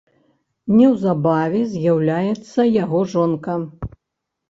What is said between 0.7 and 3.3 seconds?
Неўзабаве з'яўляецца яго